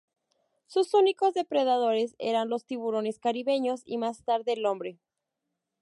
[0.65, 4.97] Sus únicos depredadores eran los tiburones caribeños y, más tarde, el hombre.